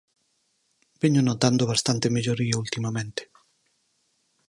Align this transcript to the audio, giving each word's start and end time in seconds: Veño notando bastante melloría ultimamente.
Veño 1.01 1.21
notando 1.27 1.69
bastante 1.73 2.13
melloría 2.15 2.61
ultimamente. 2.65 3.21